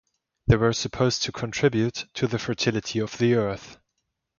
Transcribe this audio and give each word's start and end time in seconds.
They 0.47 0.55
were 0.55 0.73
supposed 0.73 1.21
to 1.21 1.31
contribute 1.31 2.05
to 2.15 2.25
the 2.25 2.39
fertility 2.39 2.97
of 2.97 3.19
the 3.19 3.35
earth. 3.35 3.77